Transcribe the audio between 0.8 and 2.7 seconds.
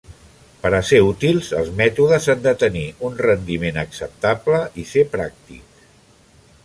ser útils, els mètodes han de